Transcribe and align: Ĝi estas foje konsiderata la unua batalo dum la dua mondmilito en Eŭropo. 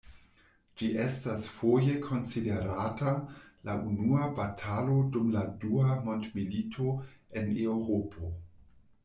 Ĝi 0.81 0.87
estas 1.01 1.43
foje 1.57 1.97
konsiderata 2.05 3.13
la 3.69 3.75
unua 3.91 4.31
batalo 4.41 4.97
dum 5.17 5.31
la 5.37 5.45
dua 5.67 6.01
mondmilito 6.09 6.97
en 7.43 7.55
Eŭropo. 7.69 8.35